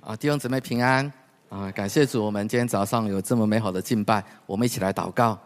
[0.00, 1.12] 啊，弟兄姊妹平安
[1.50, 1.70] 啊！
[1.72, 5.38] 感谢主，我们今天早上有这么美好的敬拜，我们一起来祷告。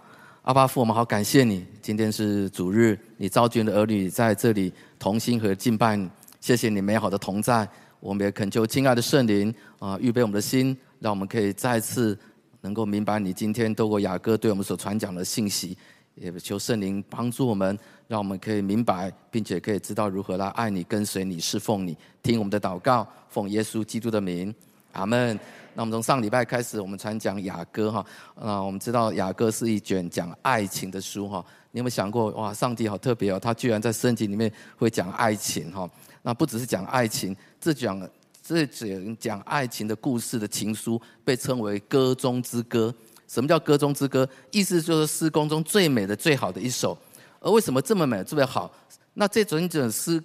[0.43, 6.09] 阿爸父，我们好感谢你，今天是主日，你召君的儿女在这里同心和敬拜你，
[6.41, 7.69] 谢谢你美好的同在。
[7.99, 12.17] 我们也恳求亲爱的圣灵啊，预备我们的心，让我们可以再次
[12.61, 15.77] 能够明白你今天透过雅各对我们所传讲的信息，
[16.15, 21.97] 也求圣灵帮助我们，让我们可以明白，并且可以知道如何来爱你、跟随你、侍奉你。
[22.23, 23.07] 听我们的祷告。
[23.29, 24.55] 奉耶稣基督的名，
[24.93, 25.39] 阿门。
[25.75, 28.07] 那我们从上礼拜开始，我们传讲雅歌哈。
[28.37, 31.45] 啊，我们知道雅歌是一卷讲爱情的书哈。
[31.73, 35.91] 你有没有想过，哇，上帝好特别哦，他居然在圣经里面会讲爱情哈。
[36.23, 38.09] 那不只是讲爱情，这讲
[38.41, 42.95] 这卷讲爱情的故事的情书，被称为歌中之歌。
[43.27, 44.29] 什么叫歌中之歌？
[44.51, 46.97] 意思就是诗歌中最美的、最好的一首。
[47.41, 48.73] 而为什么这么美、这么好？
[49.15, 50.23] 那这整整诗。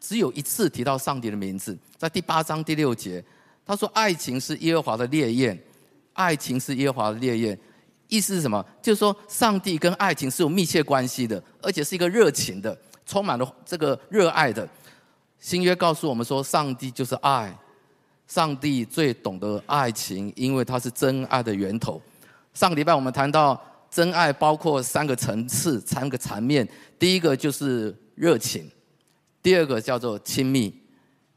[0.00, 3.24] 只有一次提到上帝的名字，在第八章第六节，
[3.64, 5.58] 他说：“爱情是耶和华的烈焰，
[6.12, 7.58] 爱情是耶和华的烈焰。”
[8.08, 8.62] 意思是什么？
[8.82, 14.68] 就是说，上帝跟爱情是有密切关系的，而且是一个热情的，充满了这个热爱的。
[15.40, 17.56] 新约告诉我们说，上帝就是爱，
[18.26, 22.00] 上帝最懂得爱情，因为他是真爱的源头。
[22.52, 28.70] 上个礼拜我们谈到真爱包括三个层次、三个层面，第一个就是热情。
[29.42, 30.74] 第二个叫做亲密，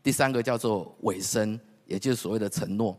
[0.01, 2.97] 第三个叫做尾声，也就是所谓的承诺。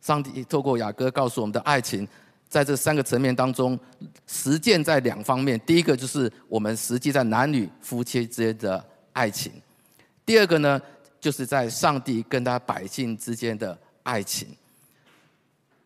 [0.00, 2.06] 上帝透过雅歌告诉我们的爱情，
[2.48, 3.78] 在这三个层面当中，
[4.26, 5.60] 实践在两方面。
[5.60, 9.52] 第一个就是我们实际在男女夫妻之间的爱情；
[10.24, 10.80] 第二个呢，
[11.26, 14.46] 就是在上帝跟他百姓之间的爱情。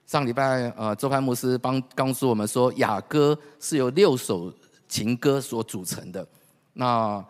[0.05, 4.53] 上礼拜呃，周潘牧师帮告诉我们说，雅歌是由六首
[4.87, 6.29] 情歌所组成的。
[6.75, 7.25] 那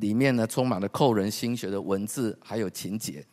[0.00, 3.24] 里面呢，充满了扣人心弦的文字，还有情节。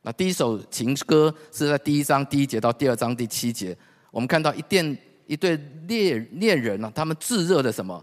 [0.00, 3.76] 那第一首情歌是在第一章第一节到第二章第七节，
[4.10, 8.02] 我们看到一电一对恋恋人呢，他们炙热的什么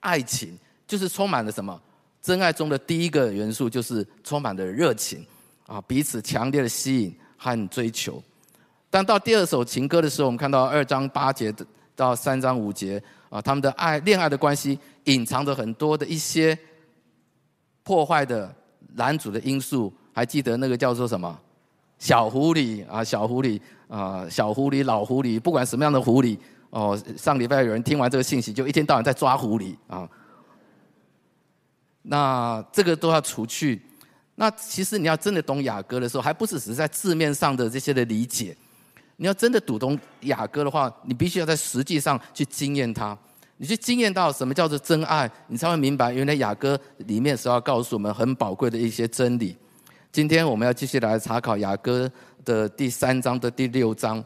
[0.00, 1.80] 爱情，就是充满了什么
[2.20, 5.26] 真爱中的第一个元素，就是充满了热情
[5.72, 8.22] 啊，彼此强烈的吸引和追求。
[8.90, 11.54] 但到第二首情歌的时候，我们看到二章八节
[11.96, 16.58] 到三章五节啊，他们的爱恋爱的关系隐藏着很多的一些。
[17.84, 18.54] 破坏的
[18.94, 21.36] 男主的因素，还记得那个叫做什么？
[21.98, 26.38] 小狐狸啊，小狐狸啊，小狐狸、老狐狸，不管什么样的狐狸
[26.70, 26.96] 哦。
[27.16, 30.08] 上礼拜有人听完这个信息，就一天到晚在抓狐狸啊。
[32.02, 33.82] 那这个都要除去。
[34.34, 38.56] 那其实你要真的懂雅歌的时候，还不只是在字面上的这些的理解。
[39.16, 43.16] 你要真的读懂雅歌的话，你必须要在实际上去经验它。
[43.58, 49.56] 你去经验到什么叫做真爱，你才会明白，原来雅歌里面是要告诉我们很宝贵的一些真理。
[50.10, 52.10] 今天我们要继续来查考雅歌
[52.44, 54.24] 的第三章的第六章，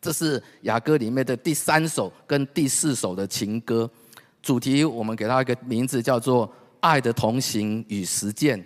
[0.00, 3.88] 这是雅歌里面的第三首跟第四首的情歌。
[4.42, 6.50] 主题我们给它一个名字，叫做
[6.80, 8.64] “爱的同行与实践”。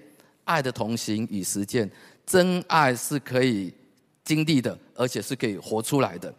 [0.53, 1.91] 爱的同行与实践，
[2.27, 3.73] 真爱是可以
[4.25, 6.33] 经历的，而且是可以活出来的。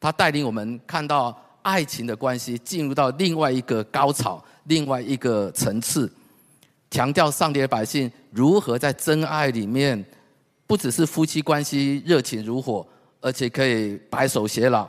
[0.00, 1.40] 它带领我们看到。
[1.64, 6.12] 爱情的关系进入到另外一个高潮，另外一个层次，
[6.90, 10.04] 强调上帝的百姓如何在真爱里面，
[10.66, 12.86] 不只是夫妻关系热情如火，
[13.18, 14.86] 而且可以白首偕老，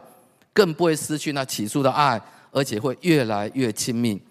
[0.52, 2.22] 更不会失去那起初的爱，
[2.52, 4.22] 而且会越来越亲密。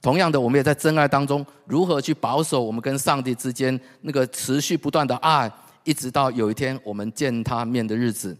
[0.00, 5.50] 同样的，我们也在真爱当中，如何去保守我们跟上帝之间那个持续不断的爱，
[5.82, 8.36] 一直到有一天我们见他面的日子。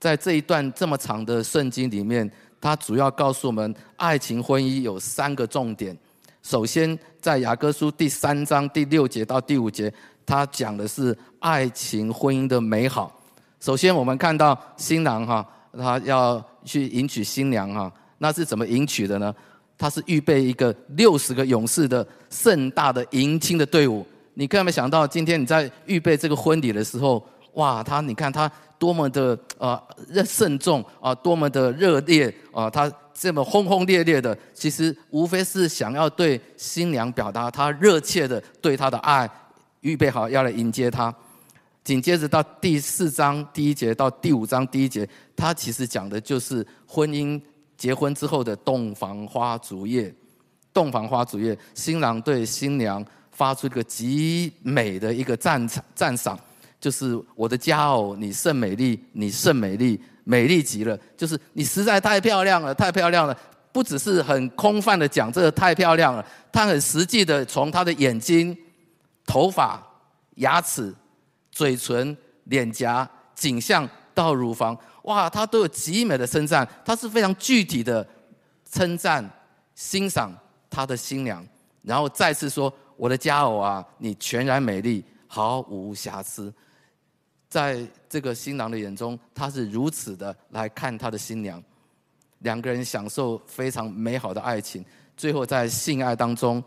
[0.00, 2.28] 在这一段这么长的圣经里面，
[2.60, 5.96] 它主要告诉我们，爱情婚姻有三个重点。
[6.42, 9.94] 首先，在雅各书第三章第六节到第五节，
[10.26, 13.16] 它讲的是爱情婚姻的美好。
[13.60, 15.48] 首先，我们看到新郎哈，
[15.78, 19.32] 他要去迎娶新娘哈，那是怎么迎娶的呢？
[19.76, 24.06] 他是预备一个六十个勇士的盛大的迎亲的队伍。
[24.34, 27.24] 你可有没有想到，今天你在预备这个婚礼的时候，
[27.54, 28.50] 哇，他你看他。
[28.78, 32.68] 多么的啊，热慎重啊，多么的热烈啊！
[32.68, 39.30] 他这么轰轰烈烈的，其实无非是想要对新娘表达他热切的对她的爱，
[39.82, 41.14] 预备好要来迎接她。
[41.84, 47.40] 紧接着到第四章第一节到第五章第一节，他其实讲的就是婚姻
[47.82, 50.14] 结婚之后的洞房花烛夜。
[50.72, 56.38] 洞房花烛夜，新郎对新娘发出一个极美的一个赞赏赞赏。
[56.80, 60.96] 就是我的佳偶，你甚美丽，你甚美丽，美丽极了。
[61.16, 63.36] 就是你实在太漂亮了，太漂亮了。
[63.72, 68.56] 不只是很空泛的讲这个太漂亮了，他很实际的从他的眼睛、
[69.26, 69.84] 头发、
[70.36, 70.94] 牙齿、
[71.50, 78.06] 嘴唇、脸颊、颈项到乳房，哇，他都有极美的称赞，他是非常具体的
[78.70, 79.28] 称赞、
[79.74, 80.32] 欣赏
[80.70, 81.44] 他的新娘，
[81.82, 86.52] 然后再次说：“我的佳偶啊，你全然美丽，毫无瑕疵。”
[87.50, 91.62] 在这个新郎的眼中，他是如此的来看他的新娘，
[92.38, 94.82] 两个人享受非常美好的爱情，
[95.18, 96.62] 最后在性爱当中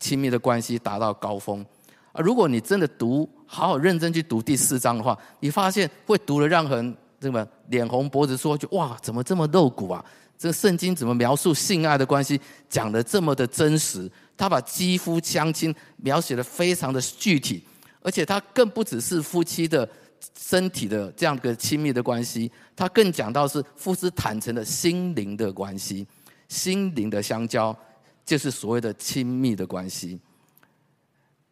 [0.00, 1.64] 亲密的关系达到高峰。
[2.12, 10.04] 啊，如果你真的读，好好认真去读第四章的话，你发现会读的让人这么脸红脖子粗，就哇，怎么这么露骨啊？
[10.38, 14.10] 这个圣经怎么描述性爱的关系讲得这么的真实？
[14.38, 17.62] 他把肌肤相亲描写得非常的具体，
[18.00, 19.86] 而且他更不只是夫妻的
[20.34, 26.06] 身体的这样一个亲密的关系，他更讲到是夫妻坦诚的心灵的关系，
[26.48, 27.76] 心灵的相交，
[28.24, 30.18] 就是所谓的亲密的关系。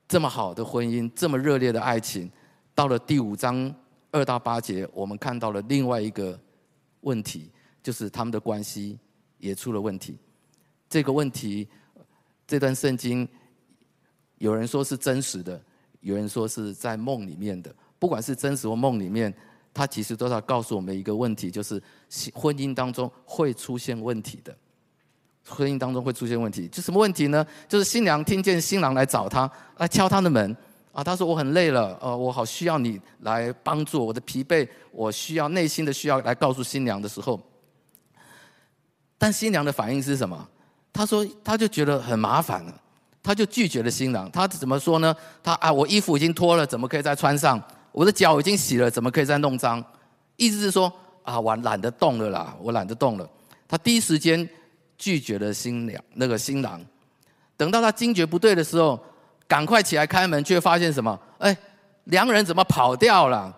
[0.08, 2.30] 这么好的婚姻，这么热烈的爱情，
[2.74, 3.74] 到了第五章
[4.10, 6.38] 二到八节，我们看到了另外一个
[7.00, 7.50] 问题，
[7.82, 8.98] 就是他们的关系
[9.38, 10.16] 也出了问题。
[10.88, 11.68] 这个问题，
[12.46, 13.28] 这段圣经
[14.38, 15.60] 有人说是真实的，
[16.00, 17.74] 有人说是在梦里面的。
[17.98, 19.34] 不管是真实或梦里面，
[19.74, 21.82] 它其实都在告诉我们一个问题，就是
[22.32, 24.56] 婚姻当中会出现问题的。
[25.46, 27.46] 婚姻当中会出现问题，就什么问题呢？
[27.66, 30.56] 就是新娘听见新郎来找她，来敲她的门
[30.92, 31.02] 啊。
[31.02, 37.40] 他说：“我很累了，呃，我好需要你来帮助我的疲惫，我需要内心的需要来告诉新娘的时候。”
[39.18, 40.48] 但新娘的反应是什么？
[40.92, 42.80] 她说：“她就觉得很麻烦了，
[43.22, 44.30] 她就拒绝了新郎。
[44.30, 45.14] 她怎么说呢？
[45.42, 47.62] 她啊，我衣服已经脱了，怎么可以再穿上？
[47.92, 49.84] 我的脚已经洗了，怎么可以再弄脏？
[50.36, 50.92] 意思是说
[51.22, 53.28] 啊，我懒得动了啦，我懒得动了。
[53.66, 54.48] 她第一时间。
[55.00, 56.84] 拒绝了新娘那个新郎，
[57.56, 58.98] 等到他惊觉不对的时候，
[59.48, 61.18] 赶快起来开门，却发现什么？
[61.38, 61.56] 哎，
[62.04, 63.52] 良人怎么跑掉了？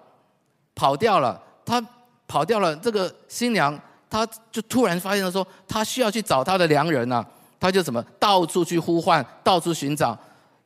[0.74, 1.84] 跑掉了，他
[2.26, 2.74] 跑掉了。
[2.76, 3.78] 这个新娘，
[4.08, 7.26] 他就突然发现了说，他需要去找他的良人啊，
[7.58, 10.16] 他就什么到处去呼唤，到处寻找，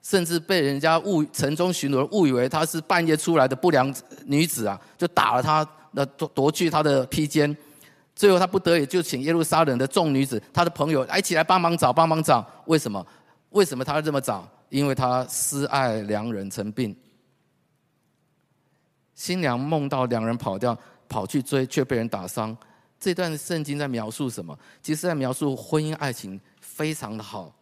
[0.03, 3.93] 甚至被人家误城中巡逻误以为他是半夜出来的不良
[4.27, 7.57] 女子啊，就打了他，那夺夺去他的披肩。
[8.15, 12.45] 最后，他不得已就请耶路撒冷的众女子，他的朋友，一起来帮忙找，帮忙找。
[12.67, 13.05] 为什么？
[13.51, 14.47] 为什么他要这么找？
[14.75, 16.97] 因为他私爱良人成病。
[19.15, 20.77] 新娘梦到两人跑掉，
[21.09, 22.57] 跑去追，却被人打伤。
[22.99, 24.59] 这段圣经在描述什么？
[24.83, 27.55] 其实在描述婚姻爱情非常的好，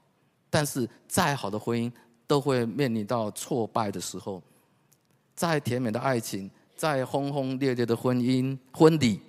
[0.49, 1.93] 但是再好的婚姻
[2.27, 4.43] 都会面临到挫败的时候。
[5.35, 9.21] 再甜美的爱情，再轰轰烈烈的婚姻婚礼。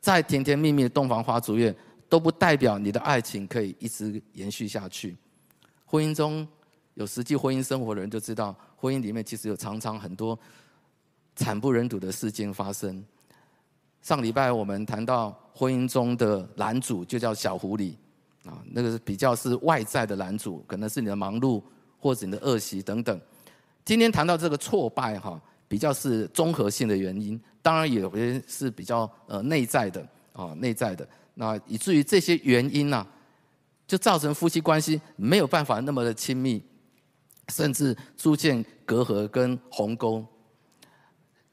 [0.00, 1.72] 再甜甜蜜蜜的洞房花烛夜，
[2.08, 5.16] 都不代表你的爱情可以一直延续下去。
[5.86, 6.46] 婚姻中
[6.94, 10.38] 有实际婚姻生活的人就知道，婚姻里面其实有常常很多
[11.36, 13.04] 惨不忍睹的事件发生。
[14.02, 17.94] 上礼拜我们谈到婚姻中的拦阻，就叫小狐狸
[18.44, 21.62] 啊，那个是比较是外在的拦阻，可能是你的忙碌
[21.98, 23.20] 或者你的恶习等等。
[23.84, 25.40] 今天谈到这个挫败哈。
[25.66, 31.08] 比较是综合性的原因，当然有些是比较呃内在的啊，内在的。
[31.32, 33.04] 那以至于这些原因呢、
[33.84, 36.62] 就造成夫妻关系没有办法那么的亲密，
[37.48, 40.24] 甚至出现隔阂跟鸿沟。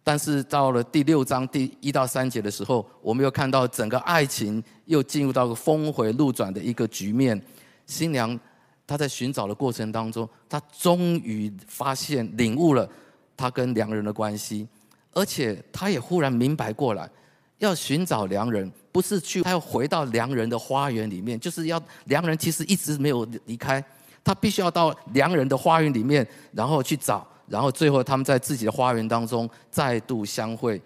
[0.04, 7.42] 但是到了第六章第一到三节的时候，我们又看到整个爱情又进入到个峰回路转的一个局面。
[7.86, 8.40] 新娘
[8.86, 12.90] 她在寻找的过程当中，她终于发现领悟了。
[13.38, 14.68] 他跟良人的关系，
[15.14, 17.10] 而且他也忽然明白过来，
[17.58, 23.84] 要寻找良人，不是去他要回到良人的花园里面，就是要良人其实一直没有离开，
[24.24, 30.82] 他必须要到良人的花园里面，然后去找，然后最后他们在自己的花园当中再度相会，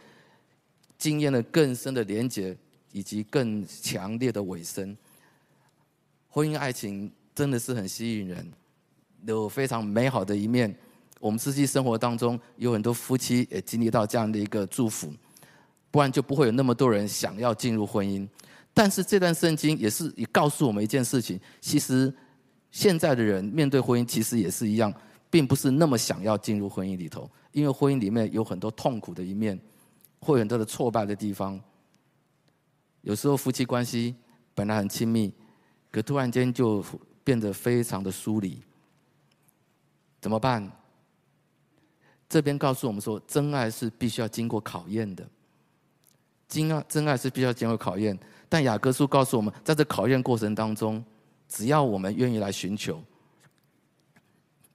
[0.98, 2.56] 经验了更深的连结
[2.92, 4.96] 以及更强烈的尾声。
[6.30, 8.52] 婚姻爱情真的是很吸引人，
[9.26, 10.74] 有非常美好的一面。
[11.20, 15.12] 我们实际生活当中有很多夫妻也经历到这样的一个祝福，
[15.90, 18.28] 不然就不会有那么多人想要进入婚姻。
[18.74, 22.14] 但是这段圣经也是也告诉我们一件事情：其实
[22.76, 24.94] 现在的人面对婚姻，其实也是一样，
[25.30, 29.58] 并不是那么想要进入婚姻里头，因为婚姻里面有很多痛苦的一面，
[30.20, 31.58] 会有很多的挫败的地方。
[33.00, 34.14] 有时候夫妻关系
[34.54, 35.34] 本来很亲密，
[35.90, 36.84] 可突然间就
[37.24, 38.62] 变得非常的疏离，
[40.20, 40.70] 怎么办？
[42.28, 45.26] 这边告诉我们说，真爱是必须要经过考验的。
[46.50, 48.20] 真爱，真爱是必须要经过考验。
[48.50, 51.02] 但雅各书告诉我们，在这考验过程当中，
[51.48, 53.02] 只要我们愿意来寻求，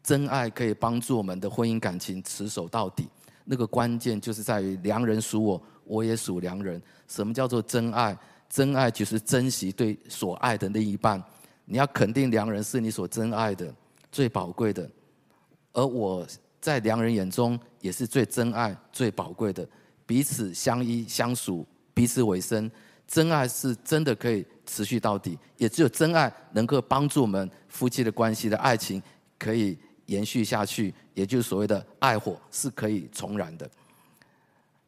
[0.02, 3.08] 真爱可以帮助我们的婚姻感情持守到底。
[3.44, 6.80] 那个关键就是在于良人属我，我也属良人。
[7.08, 8.16] 什么叫做真爱？
[8.48, 11.22] 真爱就是珍惜对所爱的另一半。
[11.64, 13.72] 你要肯定良人是你所真爱的、
[14.10, 14.90] 最宝贵的，
[15.72, 16.26] 而我
[16.60, 19.68] 在良人眼中也是最真爱、最宝贵的。
[20.04, 22.68] 彼此相依相属，彼此为生，
[23.10, 25.36] 真爱是真的可以持续到底。
[25.56, 29.02] 也只有真爱能够帮助我们夫妻的关系的爱情
[29.36, 29.76] 可以
[30.06, 33.68] 延续下去，也就是所谓的爱火是可以重燃的。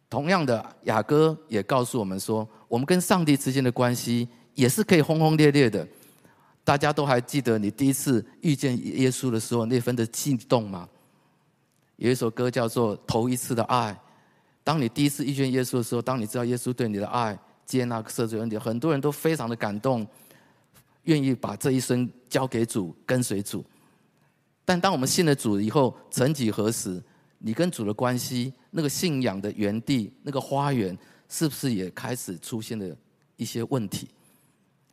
[0.08, 5.84] 同样的，雅歌也告诉我们说，我们跟上帝之间的关系也是可以轰轰烈烈的。
[6.62, 10.88] 大家都还记得你第一次遇见耶稣的时候那份的激动吗？
[11.96, 13.92] 有一首歌叫做《头一次的爱》。
[14.62, 20.06] 当你第一次遇见耶稣的时候，当你知道耶稣对你的爱、接纳、赦罪恩典，很多人都非常的感动，
[21.04, 23.64] 愿意把这一生交给主，跟随主。
[24.64, 27.02] 但当我们信了主以后，曾几何时，
[27.38, 30.96] 你跟主的关系，那个信仰的园地，那个花园，
[31.28, 32.96] 是不是也开始出现了
[33.36, 34.08] 一些问题？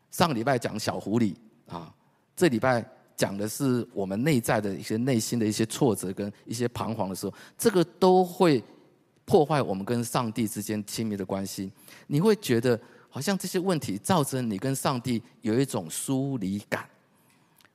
[0.10, 1.36] 上礼拜讲小狐狸
[1.68, 1.94] 啊，
[2.36, 2.84] 这礼拜
[3.16, 8.64] 讲的是我们内在的一些内心的一些挫折跟一些彷徨的时候，这个都会
[9.30, 11.72] 破坏我们跟上帝之间亲密的关系。
[12.08, 12.80] 你会觉得
[13.12, 16.90] 好像这些问题造成你跟上帝有一种疏离感。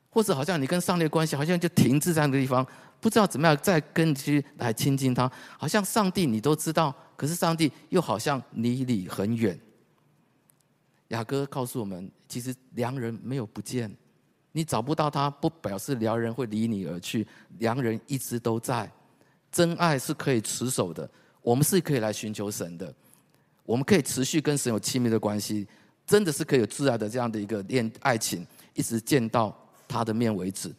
[0.09, 2.65] 或者好像你跟上帝的关系好像就停滞在那个地方，
[2.99, 5.31] 不知道怎么样再跟去来亲近他。
[5.57, 9.57] 好像上帝你都知道，可是上帝又好像离你很远。
[11.09, 13.89] 雅哥告诉我们，其实良人没有不见，
[14.51, 17.25] 你找不到他，不表示良人会离你而去。
[17.59, 18.91] 良人一直都在，
[19.51, 21.09] 真爱是可以持守的。
[21.45, 22.91] 我们是可以来寻求神的，
[23.63, 25.67] 我们可以持续跟神有亲密的关系，
[26.07, 29.55] 真的是可以有挚爱的这样的一个恋爱情，一直见到。
[29.87, 30.73] 他的面为止，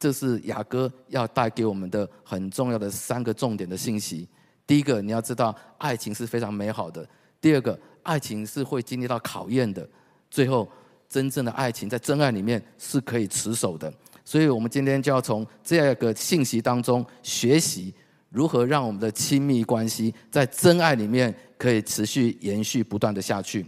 [0.00, 4.26] 这是雅歌要带给我们的很重要的三个重点的信息。
[4.66, 7.00] 第一个，你要知道爱情是非常美好的；
[7.40, 9.88] 第二个，爱情是会经历到考验的；
[10.28, 10.68] 最后，
[11.08, 13.94] 真正的爱情在真爱里面是可以持守的。
[14.24, 17.94] 所以，我们今天就要从这样一个信息当中学习
[18.30, 23.64] 如何让我们的亲密关系在真爱里面可以持续延续不断的下去。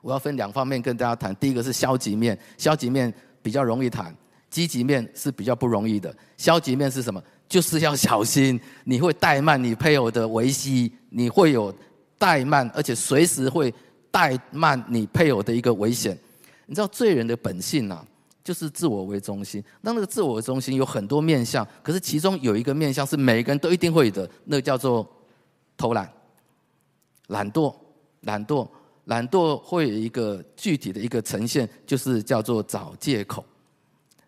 [0.00, 3.12] 我要分两方面跟大家谈，第一个是消极面，消极面。
[3.44, 4.16] 比较容易谈，
[4.48, 6.16] 积极面是比较不容易的。
[6.38, 7.22] 消极面是什么？
[7.46, 11.70] 就是要小心，你会怠慢你配偶的维系，你会有
[12.18, 13.70] 怠慢，而且随时会
[14.10, 16.18] 怠慢你配偶的一个危险。
[16.64, 18.02] 你知道罪人的本性啊，
[18.44, 19.64] 就是自我为中心。
[19.80, 25.10] 那那个自我为中心有很多面向，可是其中有一个面向是每个人都一定会的，那个叫做
[25.76, 26.12] 偷懒、
[27.28, 27.74] 懒惰、
[28.20, 28.68] 懒惰。
[29.06, 33.44] 懒惰会有一个具体的一个呈现，就是叫做找借口。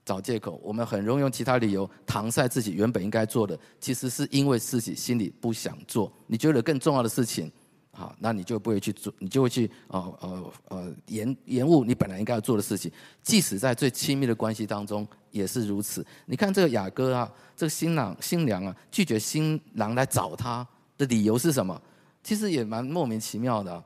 [0.04, 6.12] 找借口，我们很容易用其他理由搪塞自己原本应该做的，其实是因为自己心里不想做。
[6.26, 7.50] 你觉得更重要的事情，
[7.96, 12.92] 好，那你就不会去做，你就会去呃呃呃延延误你本来应该要做的事情。
[13.22, 16.04] 即使在最亲密的关系当中也是如此。
[16.26, 20.66] 你看这个雅歌啊，这个新郎新娘啊，拒绝新郎来找他
[20.98, 21.80] 的理由是什么？
[22.22, 23.82] 其实也蛮莫名其妙的。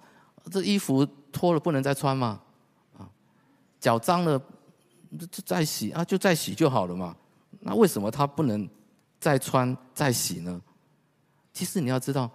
[0.50, 2.40] 这衣服脱了不能再穿吗？
[2.98, 3.08] 啊，
[3.78, 4.36] 脚脏了
[5.30, 7.14] 就再洗啊，就再洗就好了嘛。
[7.60, 8.68] 那为什么他不能
[9.20, 10.60] 再穿再洗呢？
[11.52, 12.28] 其实你要知道，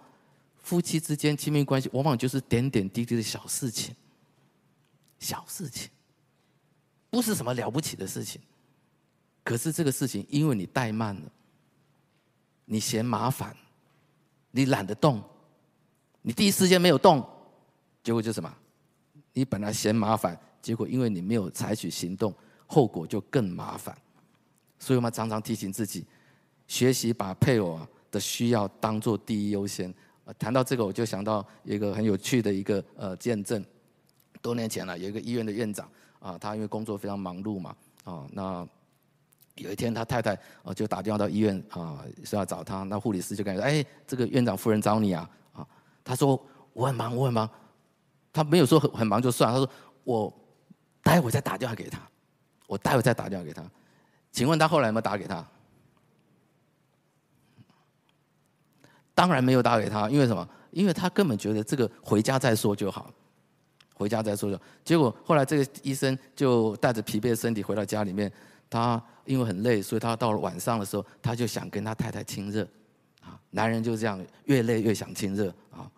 [0.66, 3.94] 夫妻之间亲密关系往往就是点点滴滴的小事情，
[5.20, 5.88] 小事情，
[7.08, 8.40] 不是什么了不起的事情。
[9.44, 11.32] 可是这个事情，因为你怠慢了，
[12.64, 13.56] 你嫌麻烦，
[14.50, 15.22] 你懒得动，
[16.20, 17.24] 你第一时间没有动。
[18.02, 18.52] 结果就什么？
[19.34, 22.34] 你本来嫌麻烦，结果因为你没有采取行动，
[22.66, 23.96] 后果就更麻烦。
[24.80, 26.04] 所以我们常常提醒自己，
[26.66, 27.78] 学习把配偶
[28.10, 29.94] 的需要当做第一优先。
[30.34, 33.64] 谈到这个，我就想到一个很有趣的一个呃见证。
[34.42, 35.88] 多年前了，有一个医院的院长
[36.20, 38.68] 啊，他因为工作非常忙碌嘛啊，那
[39.56, 42.82] 有一天他太太啊就打电话到医院啊，说要找他。
[42.84, 45.66] 那护理师就跟他说：“哎，这个院长夫人找你啊。”啊，
[46.04, 46.40] 他说
[46.74, 47.48] ：“我很忙，我很忙。”
[48.32, 49.68] 他没有说很很忙就算，他说
[50.04, 50.32] 我
[51.02, 51.98] 待会再打电话给他，
[52.66, 53.64] 我待会再打电话给他。
[54.30, 55.44] 请问他后来有没有打给他？
[59.16, 60.46] 当然没有打给他，因为什么？
[60.72, 63.10] 因为他根本觉得这个回家再说就好，
[63.94, 64.62] 回家再说就好。
[64.84, 68.30] 结果后来这个医生就带着疲惫的身体回到家里面，
[68.68, 72.62] 他因为很累，所以他到了晚上的时候，他就想跟他太太亲热。
[73.22, 75.90] 啊，男人就这样，越累越想亲热啊。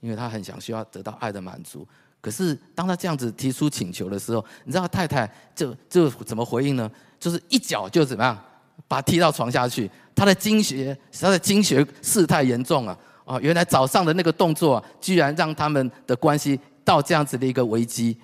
[0.00, 1.84] 因为他很想需要得到爱的满足，
[2.20, 6.88] 可是当他这样子提出请求的时候，你知道太太就就怎么回应呢？
[7.18, 8.38] 就是一脚就怎么样
[8.86, 9.90] 把他踢到床下去。
[10.14, 12.98] 他的经血，他的经血事态严重啊！
[13.24, 18.16] 啊，原来早上的那个动作啊，居然让他们的关系到这样子的一个危机。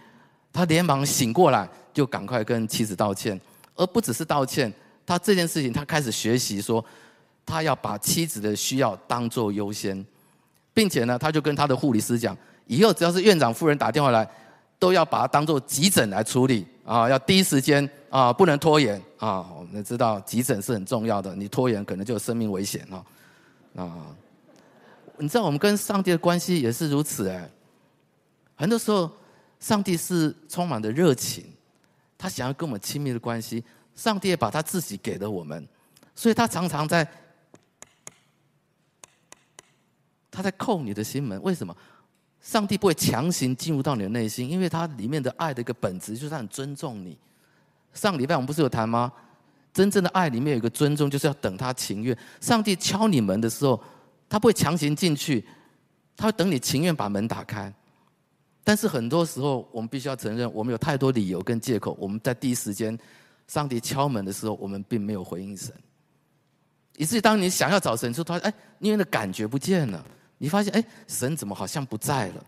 [0.53, 3.39] 他连忙醒过来，就赶快跟妻子道歉，
[3.77, 4.73] 而不只是道歉，
[5.05, 6.85] 他这件事情他开始学习说，
[7.45, 10.05] 他要把妻子的需要当做优先，
[10.73, 14.29] 并且呢，他就跟他的护理师讲，以后只要是院长夫人打电话来，
[14.79, 19.51] 都要把它当做急诊来处理啊，要第一时间啊，不能拖延啊。
[19.59, 23.05] 我们知道急诊是很重要的，你拖延可能就有生命危险啊。
[23.75, 24.17] 啊，
[25.19, 27.51] 你知道我们跟上帝的关系也是如此哎，
[28.55, 29.11] 很多时候。
[29.61, 31.43] 上帝是充满的热情，
[32.19, 33.65] 他想要跟我们亲密的关系。
[33.97, 35.67] 上帝也把他自己给了我们，
[36.15, 37.09] 所以他常常在，
[40.31, 41.41] 他在叩你的心门。
[41.43, 41.75] 为什么？
[42.43, 47.17] 上帝不会强行进入到你的内心，因为他里面的爱的一个本质就是他很尊重你。
[47.95, 49.11] 上礼拜我们不是有谈吗？
[49.73, 52.17] 真正的爱里面有一个尊重，就是要等他情愿。
[52.41, 53.83] 上帝敲你门的时候，
[54.29, 55.45] 他不会强行进去，
[56.17, 57.73] 他会等你情愿把门打开。
[58.63, 61.97] 但是很多时候，我们必须要承认，我们有太多理由跟借口。
[61.99, 62.97] 我们在第一时间，
[63.49, 65.75] 上帝敲门的时候，我们并没有回应神。
[66.97, 70.07] 以至于当你想要找神的时候，他：“哎，因为那感觉不见了。”
[70.39, 72.45] 你发现：“哎，神怎么好像不在了？”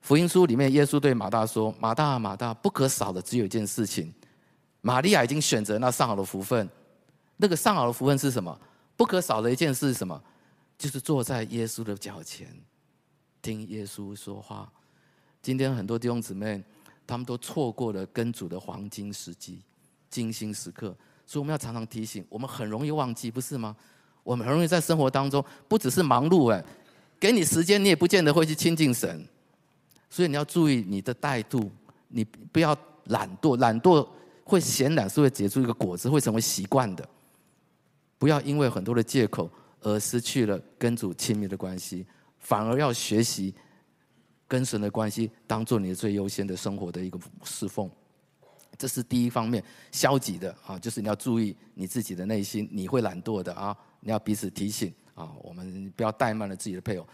[0.00, 4.12] 福音书里面，耶稣对马大说：“马大，马大，不可少的只有一件事情。
[4.80, 6.68] 玛利亚已经选择那上好的福分。
[7.36, 8.58] 那个上好的福分是什么？
[8.96, 10.20] 不可少的一件事是什么？
[10.78, 12.48] 就是坐在耶稣的脚前。”
[13.42, 14.70] 听耶稣说话。
[15.42, 16.62] 今天很多弟兄姊妹，
[17.06, 19.62] 他们都错过了跟主的黄金时机、
[20.10, 20.94] 精心时刻，
[21.26, 22.24] 所以我们要常常提醒。
[22.28, 23.76] 我们很容易忘记，不是吗？
[24.22, 26.62] 我们很容易在生活当中，不只是忙碌，哎，
[27.18, 29.26] 给你时间，你也不见得会去亲近神。
[30.10, 31.70] 所以你要注意你的态度，
[32.08, 34.06] 你不要懒惰，懒惰
[34.44, 37.08] 会显懒，是会结出一个果子，会成为习惯的。
[38.18, 39.48] 不要因为很多的借口
[39.80, 42.04] 而失去了跟主亲密的关系。
[42.40, 43.54] 反而要学习
[44.48, 47.88] 跟神的关系，当做你最优先的生活的一个侍奉，
[48.76, 49.62] 这是第一方面。
[49.92, 57.06] 消极的啊，就是你要注意你自己的内心，你会懒惰的啊，你要彼此提醒啊，我们不要怠慢了自己的配偶。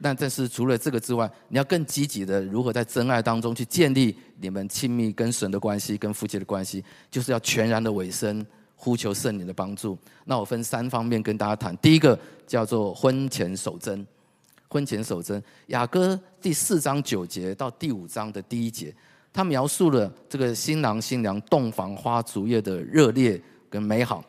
[0.00, 9.98] 但这是除了这个之外，你要更积极的如何在真爱当中去建立你们亲密跟神的关系，跟夫妻的关系，就是要全然的委身，呼求圣灵的帮助。
[10.24, 14.06] 那我分三方面跟大家谈，第一个叫做婚前守贞。
[14.70, 18.94] 婚前守贞，雅歌第四章九节到第五章的第一节，
[19.32, 24.22] 他描述了这个新郎新娘洞房花烛夜的热烈跟美好。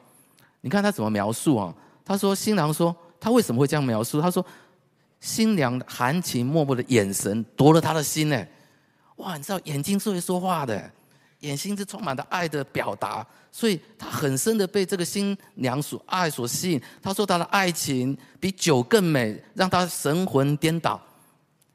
[0.62, 1.76] 你看他怎么描述啊？
[2.06, 4.22] 他说新郎说他为什么会这样描述？
[4.22, 4.44] 他说
[5.20, 8.48] 新娘含情脉脉的眼神夺了他的心呢。
[9.18, 10.92] 哇，你知道眼睛是会说话的。
[11.42, 16.82] 眼睛是充满了爱的表达，所以他很深的被这个新娘所爱所吸引。
[17.02, 21.02] 他说他的爱情比酒更美，让他神魂颠倒。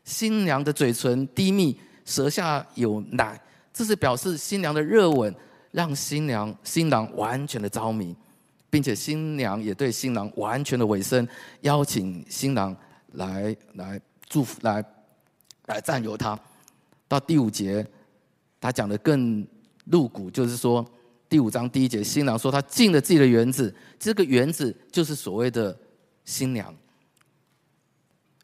[0.04, 3.40] 新娘的嘴唇低密，舌下有奶，
[3.72, 5.34] 这是表示新娘的热吻
[5.70, 8.14] 让新娘新郎完全的着迷，
[8.68, 11.26] 并且新娘也对新郎完全的委身，
[11.62, 12.76] 邀请新郎
[13.14, 14.84] 来来祝福来
[15.66, 16.38] 来占有他。
[17.08, 17.86] 到第五节，
[18.60, 19.46] 他讲的更。
[19.88, 20.82] 露骨就是说，
[21.28, 25.78] 第五章第一节，新郎说他进了自己的园子，这个园子就是所谓的
[26.24, 26.74] 新娘。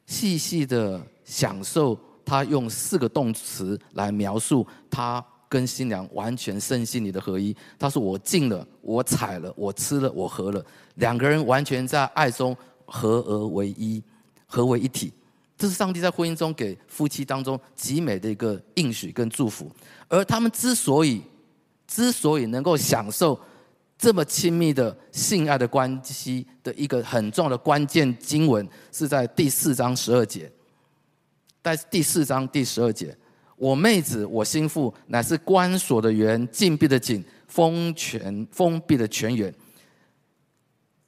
[0.04, 7.56] 细细的享受，他用四个动词来描述他跟新娘完全身心里的合一。
[7.78, 10.62] 他说：“我进了，我踩了，我吃了，我喝了，
[10.96, 12.54] 两个人完全在爱中
[12.84, 14.04] 合而为一，
[14.50, 15.10] 合为一体。”
[15.56, 19.70] 这是上帝在婚姻中给夫妻当中极美的一个应许跟祝福。
[20.08, 21.22] 而他们之所以
[21.86, 23.38] 之所以能够享受
[23.98, 30.50] 这么亲密的性爱的关系的一个很重要的关键经文，是在第四章十二节。
[31.62, 33.14] 在第四章第十二节，
[33.56, 39.54] 我妹子，我心腹，乃是关锁的园，禁闭的井，封泉封闭的泉源。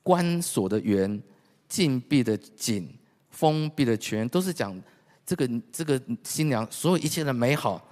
[0.03, 1.23] 关锁的园，
[1.67, 2.87] 禁闭的井，
[3.33, 4.81] 封闭的泉源，都是讲
[5.27, 7.85] 这个这个新娘所有一切的美好，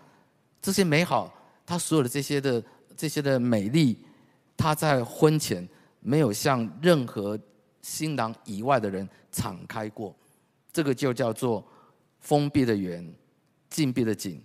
[0.63, 1.35] 这些美好，
[1.67, 2.63] 她所有的这些的。
[2.97, 3.97] 这些的美丽，
[4.59, 5.67] 她在婚前
[6.01, 7.39] 没有向任何
[7.81, 10.15] 新郎以外的人敞开过，
[10.71, 11.67] 这个就叫做
[12.19, 13.11] 封闭的园、
[13.71, 14.39] 禁闭的井、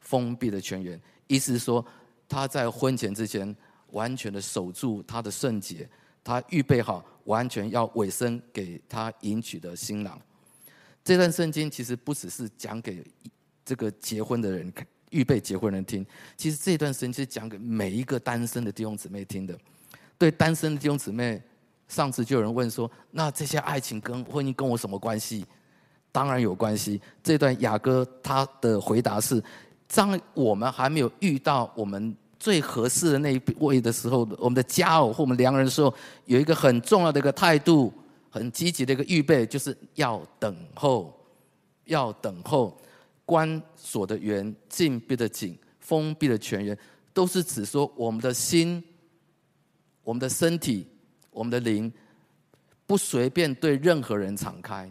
[0.00, 1.00] 封闭的泉源。
[1.26, 1.82] 意思是说，
[2.28, 3.56] 她在婚前之前
[3.92, 5.88] 完全的守住她的圣洁，
[6.22, 10.20] 她预备好完全要委身给她迎娶的新郎。
[11.06, 13.00] 这段圣经其实不只是讲给
[13.64, 14.84] 这个结婚的人看。
[15.10, 16.04] 预备结婚人听，
[16.36, 19.56] 其实这段圣经是讲给每一个单身的弟兄姊妹听的。
[20.18, 21.40] 对单身的弟兄姊妹，
[21.86, 25.46] 上次就有人问说：那这些爱情跟婚姻跟我什么关系？
[26.10, 27.00] 当然有关系。
[27.22, 29.40] 这段雅歌他的回答是：
[29.94, 37.94] 当我们还没有遇到我们最合适的那一位的时候，我们的佳偶或我们良人的时候，有一个很重要的一个态度，
[38.36, 41.18] 很积极的一个预备，就是要等候，
[41.84, 42.78] 要等候。
[43.24, 46.78] 关锁的园，禁闭的井，封闭的泉源，
[47.12, 48.80] 都是指说我们的心、
[50.04, 50.86] 我们的身体、
[51.30, 51.92] 我们的灵，
[52.86, 54.88] 不随便对任何人敞开，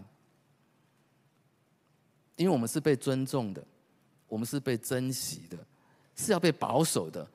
[2.36, 3.64] 因为我们是被尊重的，
[4.28, 5.58] 我们是被珍惜的，
[6.16, 7.26] 是要被保守的，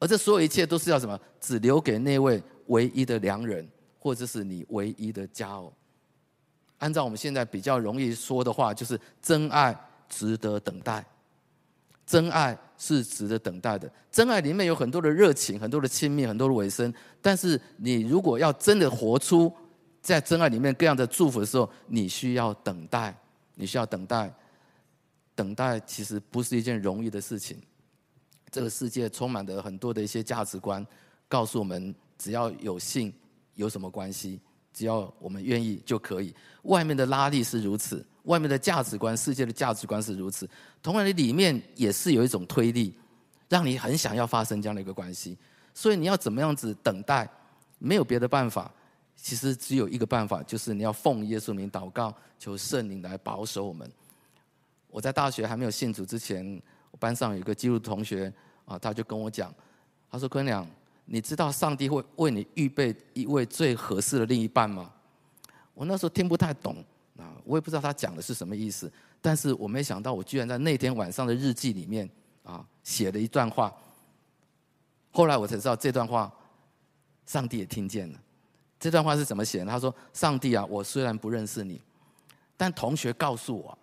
[0.00, 1.16] 而这所有一切都是要什么？
[1.38, 3.64] 只留给那位唯一的良人，
[4.08, 5.70] 或者是你唯一的家哦。
[6.78, 9.78] 按照我们现在比较容易说的话，就是真爱。
[10.10, 11.04] 值得等待，
[12.06, 13.92] 真爱是值得等待的。
[14.10, 16.90] 真爱里面有很多的热情，很多的亲密，很多的尾声。
[17.20, 19.52] 但是你如果要真的活出
[20.00, 23.14] 在真爱里面各样的祝福的时候，你需要等待，
[23.54, 24.32] 你需要等待。
[25.34, 27.60] 等待其实不是一件容易的事情。
[28.50, 30.82] 这个世界充满着很多的一些价值观，
[31.28, 33.12] 告诉我们只要有性
[33.58, 34.40] 有什么关系？
[34.72, 36.32] 只要我们愿意就可以。
[36.62, 38.06] 外面的拉力是如此。
[38.22, 40.48] 外面的价值观，世界的价值观是如此。
[40.80, 42.94] 同样的，里面也是有一种推力，
[43.48, 45.36] 让你很想要发生这样的一个关系。
[45.74, 47.28] 所以你要怎么样子等待？
[47.78, 48.72] 没有别的办法，
[49.16, 53.90] 其实只有一个办法，就是你要奉耶稣名祷告，求圣灵来保守我们。
[54.88, 58.32] 我在大学还没有信主之前，我班上有一个基督徒同学
[58.64, 59.52] 啊，他就跟我讲，
[60.10, 60.66] 他说：“坤良，
[61.10, 64.92] 你知道上帝会为你预备一位最合适的另一半吗？”
[65.74, 66.84] 我那时候听不太懂。
[67.18, 68.88] 啊，我也不知道他讲的是什么意思，
[69.20, 72.08] 但是我没想到，我居然在那天晚上的日记里面
[72.44, 73.74] 啊写了一段话。
[75.10, 76.32] 后来我才知道这段话，
[77.26, 78.20] 上帝也听见了。
[78.78, 79.66] 这段话是怎么写的？
[79.66, 81.82] 他说：“上帝啊，我虽然不认识你，
[82.56, 83.76] 但同学告诉我，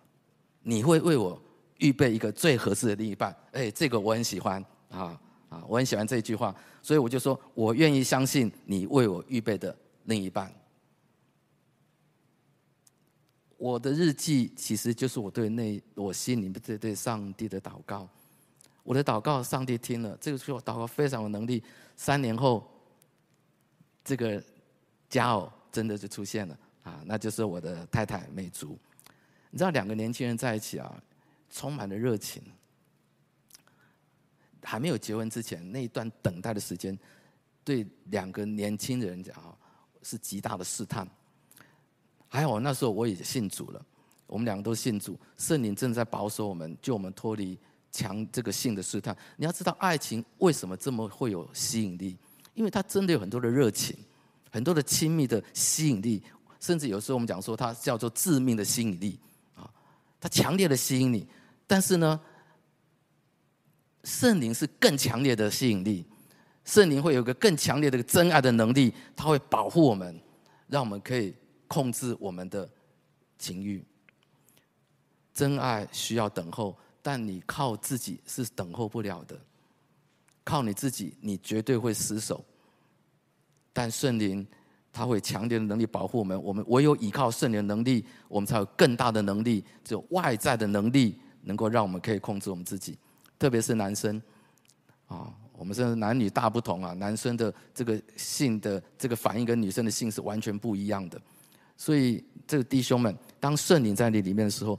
[0.62, 1.38] 你会为我
[1.76, 10.52] 预备一个最合适的另一半。”哎，这个我很喜欢啊啊，我很喜欢这一句话，所以我就说我愿意相信你为我预备的另一半。
[13.58, 18.06] 我的日记其实就是我对那我心里面对对上帝的祷告，
[18.82, 21.62] 我的祷告上帝听了，这个时候祷告非常有能力。
[21.96, 22.68] 三年后，
[24.04, 24.42] 这个
[25.08, 28.78] 佳偶真的就出现了啊，那就是我的太太美竹。
[29.50, 31.02] 你知道两个年轻人在一起啊，
[31.48, 32.42] 充满了热情。
[34.68, 36.98] 还没有结婚之前那一段等待的时间，
[37.62, 39.54] 对两个年轻人讲啊，
[40.02, 41.08] 是极大的试探。
[42.26, 43.80] 还好那时候我也信主了，
[44.26, 47.56] 我们两个都信主，圣灵正在保守我们，救我们脱离
[47.92, 49.16] 强这个性的试探。
[49.36, 52.16] 你要知道，爱情为什么这么会有吸引力？
[52.54, 53.96] 因为它真的有很多的热情，
[54.50, 56.20] 很多的亲密的吸引力，
[56.58, 59.16] 甚至有时候我们讲说它叫做致命的吸引力
[59.54, 59.70] 啊，
[60.20, 61.24] 它强烈的吸引你。
[61.68, 62.20] 但是呢，
[64.06, 66.06] 圣灵是更强烈的吸引力，
[66.64, 70.18] 圣灵会有个更强烈的真爱的能力，它会保护我们，
[70.68, 71.34] 让我们可以。
[71.68, 72.70] 控制我们的
[73.40, 73.84] 情欲，
[75.34, 79.36] 真爱需要等候，但你靠自己是等候不了的。
[80.44, 82.44] 靠你自己，你绝对会失手。
[83.72, 84.46] 但圣灵
[84.92, 92.96] 他会强烈的能力保护我们，我们唯有依靠圣灵的能力，我们才有更大的能力，只有外在的能力能够让我们可以控制我们自己。
[93.38, 94.20] 特别是男生
[95.06, 101.20] 啊，我们说男女大不同啊，男生的这个性的这个反应跟女生的性是完全不一样的。
[101.76, 104.78] 所以，这个弟兄们，当圣灵在你里面的时候，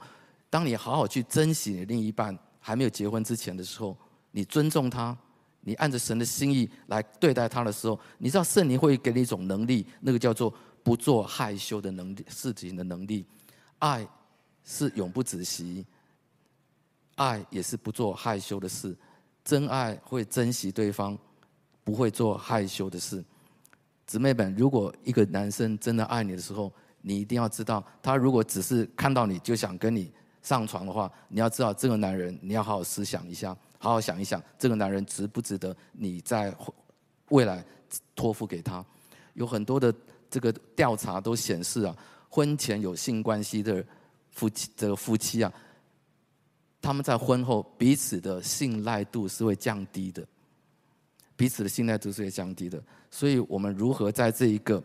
[0.49, 3.95] 当你好好去珍惜你另一半还没有结婚之前的时候，
[4.31, 5.15] 你尊重他，
[5.61, 13.23] 你按着神的心意来对待他的时候，你知道圣灵会给你一种能力，那个叫做不做害羞的能力，事情的能力。
[13.77, 14.07] 爱
[14.63, 15.85] 是永不止息，
[17.17, 18.97] 爱也是不做害羞的事。
[19.43, 21.17] 真爱会珍惜对方，
[21.83, 23.23] 不会做害羞的事。
[24.05, 36.53] 姊妹们，如果一个男生真的爱你的时候，你一定要知道，他如果只是看到你就想跟你上床的话，你要知道这个男人，你要好好思想一下，好好想一想，这个男人值不值得你在
[37.29, 37.63] 未来
[38.15, 38.83] 托付给他？
[39.33, 39.93] 有很多的
[40.29, 41.95] 这个调查都显示啊，
[42.29, 43.83] 婚前有性关系的
[44.31, 45.53] 夫妻，这个夫妻啊，
[46.81, 50.25] 他们在婚后彼此的信赖度是会降低的，
[51.35, 52.81] 彼此的信赖度是会降低的。
[53.11, 54.83] 所以我们如何在这一个？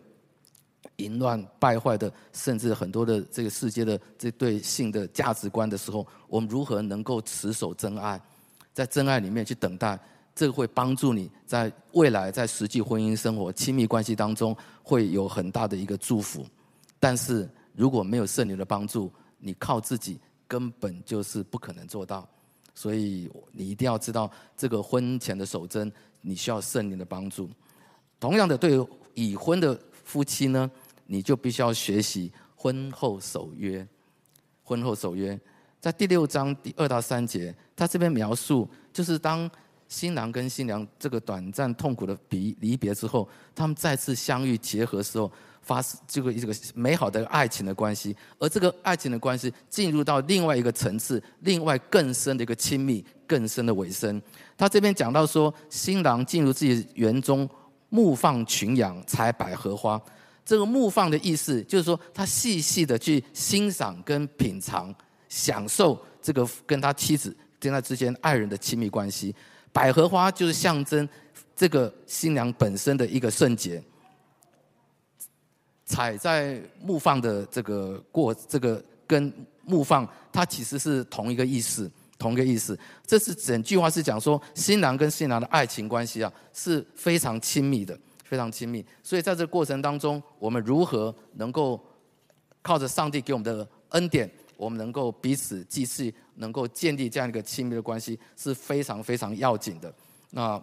[0.97, 8.21] 淫乱败坏的，甚至很多的这个世界的这对性的价值观的时候，我们如何能够持守真爱，
[8.73, 9.97] 在真爱里面去等待，
[10.35, 16.45] 这个会帮助你在未来在实际婚姻生活、亲密关系当中会有很大的一个祝福。
[16.99, 20.19] 但是如果没有圣灵的帮助，你靠自己
[20.53, 22.29] 根本就是不可能做到。
[22.75, 27.49] 所以你一定要知道，这个婚前的守贞，你需要圣灵的帮助。
[28.19, 28.79] 同样的，对
[29.15, 30.69] 已婚的夫妻呢，
[31.07, 33.87] 你就必须要学习婚后守约。
[34.61, 35.39] 婚后守约，
[35.81, 39.49] 在第六章第二到三节，他这边描述就是当。
[39.93, 54.19] 新郎跟新娘这个短暂痛苦的离离别之后，他们再次相遇结合时候，发生这个这个美好的爱情的关系，而这个爱情的关系进入到另外一个层次，另外更深的一个亲密、更深的尾声。
[54.57, 57.47] 他这边讲到说，新郎进入自己园中
[57.89, 60.01] 牧放群羊，采百合花。
[60.43, 64.91] 这个牧放的意思就是说，他细细的去欣赏跟品尝、
[65.29, 69.35] 享受这个跟他妻子跟他之间爱人的亲密关系。
[69.73, 71.07] 百合花就是象征
[71.55, 73.83] 这个新娘本身的一个圣洁，
[75.83, 79.33] 采在牧放的这个过这个跟
[79.65, 82.77] 牧放，它其实是同一个意思，同一个意思。
[83.05, 88.85] 这是整句话是讲说新郎跟新娘的爱情关系啊是非常亲密的，非常亲密。
[89.01, 91.83] 所以在这个过程当中，我们如何能够
[92.61, 94.29] 靠着上帝给我们的恩典？
[94.57, 99.93] 我们能够彼此继续能够建立这样一个亲密的关系，是非常非常要紧的。
[100.29, 100.61] 那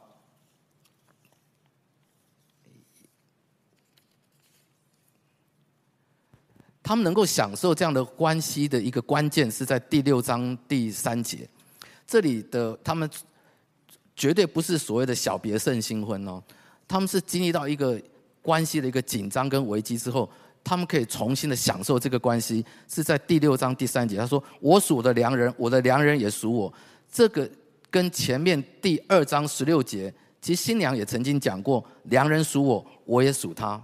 [6.82, 11.48] 他们能够享受这样的关系的一个关键，是在第六章第三节。
[12.06, 13.08] 这里的他们
[14.16, 16.42] 绝对不是所谓的小别胜新婚哦，
[16.88, 18.00] 他们是经历到一个
[18.42, 20.28] 关系的一个紧张跟危机之后。
[20.62, 24.16] 他们可以重新的享受这个关系，是在第六章第三节。
[24.16, 26.72] 他说：“我属我的良人，我的良人也属我。”
[27.10, 27.48] 这个
[27.90, 33.82] 跟前面第二章十六节，其实新娘也曾经讲过：“良人属我，我也属他。”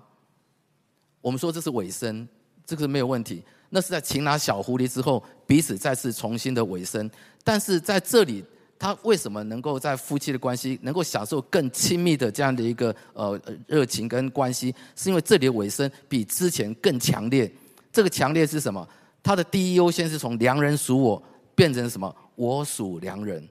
[1.20, 2.28] 我们说这是尾声，
[2.64, 3.42] 这个是没有问题。
[3.70, 7.10] 那是在擒拿小狐狸之后，彼此再次重新的尾声。
[7.42, 8.44] 但是在这里。
[8.78, 14.74] 他为什么能够在夫妻的关系能够享受更亲密的这样的一个呃热情跟关系？
[14.94, 17.50] 是因为这里的尾声比之前更强烈。
[17.92, 18.86] 这个强烈是什么？
[19.22, 21.22] 他的第一优先是从良人属我
[21.54, 22.14] 变成什么？
[22.34, 23.48] 我属良人。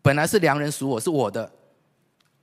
[0.00, 1.50] 本来是良人属我是我的，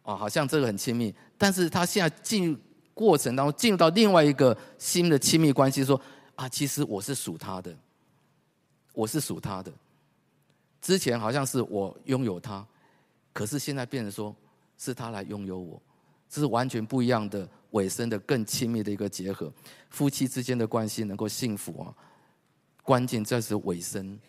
[0.04, 1.14] 哦，好像这个很亲密。
[1.38, 2.56] 但是他现在进
[2.94, 6.00] 过程当中进入到另外一个新的亲密关系，说
[6.36, 7.76] 啊，其实我是属他的，
[8.94, 9.72] 我是属他的。
[10.84, 12.68] 之前好像是我拥有他，
[13.32, 14.36] 可是现在变成说
[14.78, 15.82] 是他来拥有我，
[16.30, 19.50] 这是完全不一样的尾声的更亲密的一个结合。
[19.90, 21.96] 夫妻之间的关系能够幸福啊，
[22.84, 24.20] 关键在是尾声。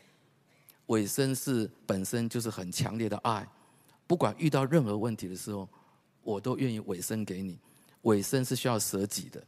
[0.87, 3.45] 尾声是本身就是很强烈的爱，
[4.07, 5.69] 不管遇到任何问题的时候，
[6.23, 7.59] 我都愿意尾声给你。
[8.03, 9.43] 尾声是需要舍己的，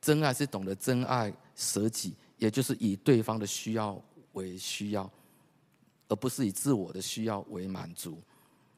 [0.00, 4.02] 真爱是懂得真爱舍己，也就是以对方的需要
[4.32, 5.08] 为需要。
[6.12, 8.20] 而不是以自我的需要为满足。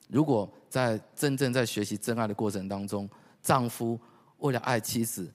[0.09, 3.11] 如果在真正在学习真爱的过程当中，
[3.43, 3.99] 丈夫
[4.39, 5.33] 为了爱妻子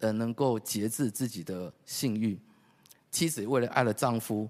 [0.00, 2.40] 而能够节制自己的性欲，
[3.10, 4.48] 妻子为了爱了丈夫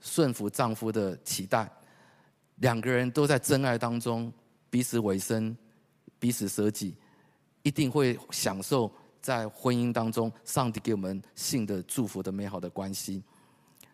[0.00, 1.70] 顺服丈夫的期待，
[2.56, 4.32] 两个人都在真爱当中
[4.70, 5.54] 彼此委身、
[6.18, 6.94] 彼此舍己，
[7.62, 13.22] 一定会享受在婚姻当中上帝给我们性的祝福的美好的关系。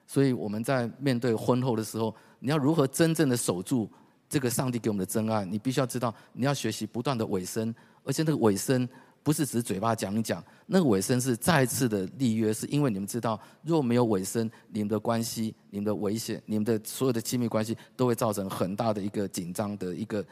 [0.09, 3.91] 所以我们在面对婚后的时候，你要如何真正的守住
[4.29, 5.45] 这个上帝给我们的真爱？
[5.45, 8.89] 你必须要知道，你要学习不断的尾声，而且那个尾声
[9.23, 20.25] 不是只嘴巴讲一讲，那个尾声是再次的立约，是因为你们知道，若没有尾声，你们的关系、你们的危险、你们的所有的亲密关系，都会造成很大的一个紧张的一个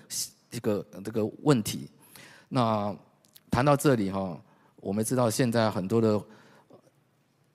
[0.50, 1.88] 一个这个问题。
[2.48, 2.96] 那
[3.50, 4.40] 谈到这里哈，
[4.76, 6.22] 我们知道现在很多的。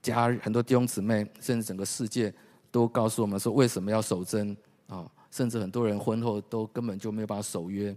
[0.02, 2.34] 家很多弟兄姊妹，甚至整个世界
[2.72, 4.56] 都告诉我们说，为什么要守贞
[4.88, 5.10] 啊？
[5.32, 7.96] 甚至很多人婚后都根本就没有办法守约。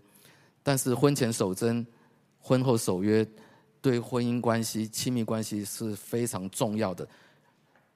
[0.62, 1.86] 但是婚前守贞，
[2.38, 3.26] 婚后守约，
[3.80, 7.08] 对婚姻关系、亲密关系是非常重要的。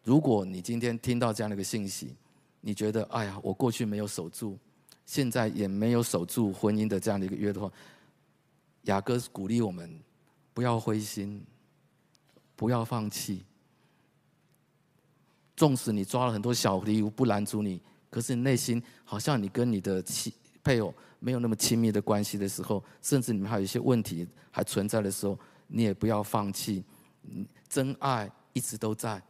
[0.03, 2.15] 如果你今天听到这样的一个信息，
[2.61, 4.59] 你觉得哎呀，我过去没有守住，
[5.05, 7.71] 现在也没有守住婚姻的这样的一个约的话，
[8.83, 10.01] 雅哥鼓励我们
[10.55, 11.45] 不要灰心，
[12.55, 13.45] 不要放弃。
[15.57, 26.85] 纵使你抓了很多小礼物不拦阻你，可是你内心好像你跟你的妻配偶没有那么亲密的关系的时候，甚至你们还有一些问题还存在的时候，你也不要放弃。
[27.69, 29.21] 真爱一直都在，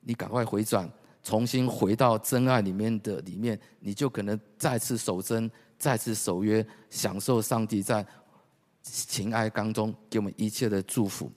[0.00, 0.90] 你赶快回转，
[1.22, 8.04] 重新回到真爱里面的里面，你就可能再次守贞，再次守约，享受上帝在
[8.82, 11.30] 情爱当中给我们一切的祝福。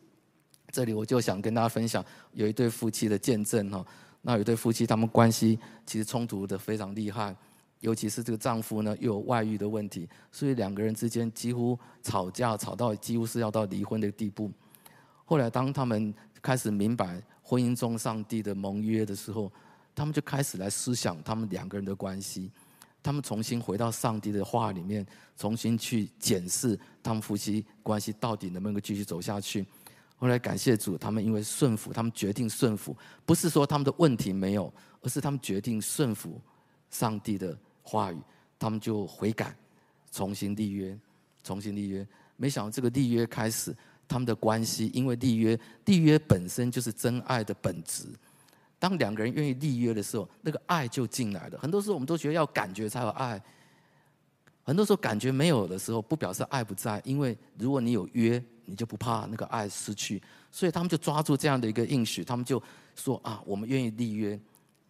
[0.72, 3.86] 这里我就想跟大家分享，有一对夫妻的见证哈。
[4.22, 7.36] 那有对夫妻，他们关系其实冲突的非常厉害，
[7.80, 14.52] 尤其是这个丈夫呢又有外遇的问题，所以两个人之间几乎吵架吵到几乎是要到离婚的地步。
[15.24, 19.52] 后来当他们开始明白婚姻中上帝的盟约的时候，
[19.96, 22.52] 他们就开始来思想他们两个人的关系，
[23.02, 25.06] 他们重新回到上帝的话里面，
[25.38, 29.66] 重新去检视他们夫妻关系到底能不能够继续走下去。
[30.20, 32.94] 后来感谢主，他们因为顺服，他们决定顺服，
[33.26, 36.42] 不是说他们的问题没有，而是他们决定顺服
[36.90, 38.18] 上帝的话语，
[38.60, 39.56] 他们就悔改，
[40.12, 41.00] 重新立约，
[41.42, 42.06] 重新立约。
[42.36, 43.74] 没想到这个立约开始，
[44.10, 48.06] 他们的关系因为立约，立约本身就是真爱的本质。
[48.78, 51.58] 当两个人愿意立约的时候，那个爱就进来了。
[51.58, 53.42] 很多时候我们都觉得要感觉才有爱，
[54.64, 58.44] 很多时候感觉没有的时候，不表示爱不在，因为如果你有约。
[58.70, 62.62] 你就不怕那个爱失去，所以他们就抓住这样的一个应许，他们就
[62.96, 64.40] 说啊，我们愿意立约，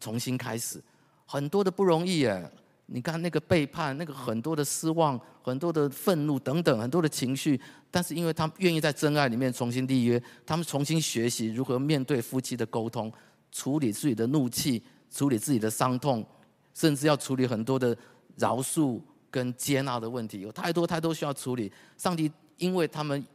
[0.02, 0.84] 重新开始。
[1.26, 2.52] 很多的不容易耶，
[2.88, 7.58] 你看那个背叛，那个很多的失望，很多的愤怒等等，很多的情绪。
[7.89, 13.10] 但是因为他们愿意在真爱里面重新立约，他们重新学习如何面对夫妻的沟通，
[13.52, 16.26] 处理自己的怒气，处理自己的伤痛，
[16.74, 17.96] 甚至要处理很多的
[18.36, 19.00] 饶恕
[19.32, 21.72] 跟接纳的问题，有太多太多需要处理。
[21.96, 23.26] 上帝因为他们。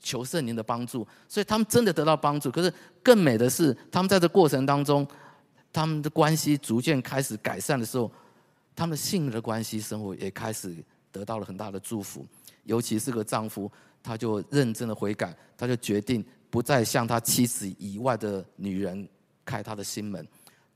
[0.00, 2.50] 求圣灵的帮助，所以他们真的得到帮助。
[2.50, 5.06] 可是更美的是，他们在这过程当中，
[5.72, 8.10] 他们的关系逐渐开始改善的时候，
[8.74, 10.74] 他们性的关系生活也开始
[11.12, 12.26] 得到了很大的祝福。
[12.64, 13.70] 尤其是个丈夫，
[14.02, 19.08] 他就认真的悔改，他就决定不再向他妻子以外的女人
[19.44, 20.26] 开他的心门。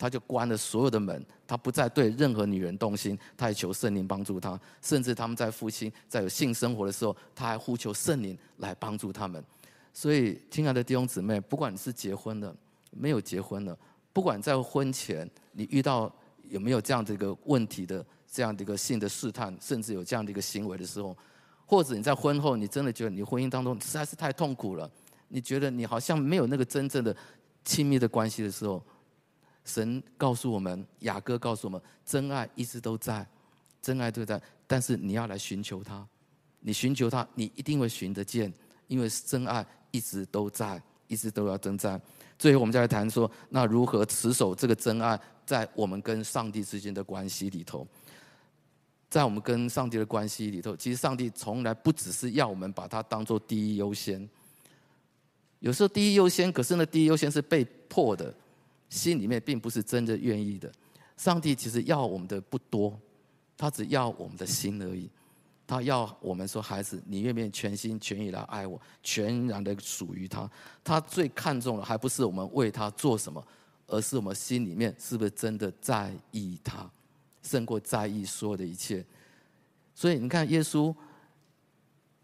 [0.05, 9.43] 他就关了所有的门，他不再对任何女人动心，他还求圣灵帮助他，甚至他们在夫妻在有性生活的时候，他还呼求圣灵来帮助他们。
[9.95, 12.55] 所以，亲爱的弟兄姊妹，不管你是结婚了，
[12.91, 13.75] 没有结婚了，
[14.13, 16.15] 不管在婚前你遇到
[16.51, 21.17] 有没有这样的一个问题的这样的一个性的试探，甚至有这样的一个行为的时候，
[21.65, 24.91] 或者你在婚后你真的觉得你婚姻当中实在是太痛苦了，
[25.29, 27.17] 你觉得你好像没有那个真正的
[27.65, 28.85] 亲密的关系的时候。
[29.65, 33.27] 神告诉我们，雅歌告诉我们，真爱一直都在，
[33.81, 34.41] 真爱都在。
[34.67, 36.07] 但是你要来寻求他，
[36.61, 38.53] 你寻求他，你一定会寻得见，
[38.89, 42.01] 因为真爱一直都在，一直都要真在。
[42.39, 47.87] 最后，我们再来谈说，那如何持守这个真爱，在我们跟上帝之间的关系里头，
[49.09, 54.29] 在我们跟上帝的关系里头，其实上帝从来不只是要我们把它当做第一优先。
[55.61, 58.35] 有时候第一优先，可是呢，第一优先是被迫的。
[58.95, 60.71] 心里面并不是真的愿意的，
[61.17, 62.99] 上帝其实要我们的不多，
[63.57, 65.11] 他只要我们的心而已。
[65.67, 70.49] 他要我们说，孩子，你愿不愿意全心全意来爱我，全然的属于他？
[70.85, 73.43] 他最看重的还不是我们为他做什么，
[73.87, 76.89] 而是我们心里面是不是真的在意他，
[77.43, 79.03] 胜过在意所有的一切。
[79.95, 80.95] 所以你看，耶稣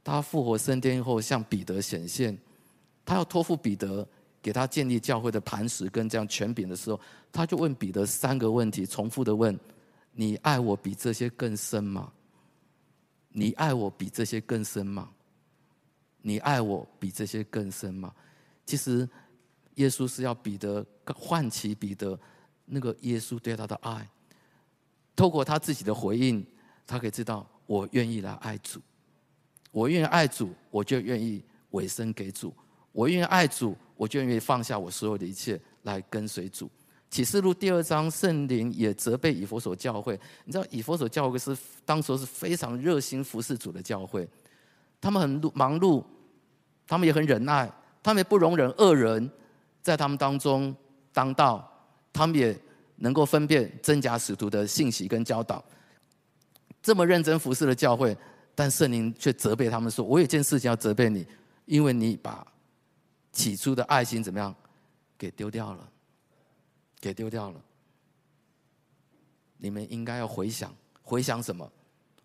[0.05, 2.37] 他复活升天后向彼得显现，
[3.07, 4.07] 他要托付彼得。
[4.43, 6.99] 给他建立教会的磐石跟这样权柄的时候，
[7.31, 9.59] 他就问彼得三个问题，重复的问：
[10.13, 12.13] 你爱我比这些更深吗？
[13.29, 15.11] 你爱我比这些更深吗？
[16.23, 18.13] 你爱我比这些更深吗？
[18.67, 19.09] 其实，
[19.77, 22.19] 耶稣是要彼得唤起彼得
[22.65, 24.09] 那个耶稣对他的爱，
[25.15, 26.45] 透过他自己的回应，
[26.87, 28.81] 他可以知道我愿意来爱主，
[29.71, 32.55] 我愿意爱主，我就愿意委身给主，
[32.93, 33.77] 我愿意爱主。
[34.01, 36.71] 我就愿意放下我所有的一切来跟随主。
[37.11, 40.19] 启示录第二章，圣灵也责备以弗所教会。
[40.47, 44.27] 你知道，以弗所教会是当时是非常热心服侍主的教会，
[45.03, 46.03] 他们很忙碌，
[46.87, 47.71] 他们也很忍耐，
[48.03, 49.31] 他们也不容忍恶人
[49.83, 50.75] 在他们当中
[51.13, 51.71] 当道，
[52.11, 52.59] 他们也
[52.97, 55.63] 能够分辨真假使徒的信息跟教导。
[56.83, 58.17] 这么认真服侍的教会，
[58.55, 61.27] 但圣灵却责备他们说：“我有件事情要责备你，
[61.67, 62.47] 因为你把。”
[63.33, 64.55] 起初的爱心怎么样？
[65.17, 65.93] 给丢掉了，
[66.99, 67.63] 给丢掉了。
[69.59, 71.71] 你们应该要回想，回想什么？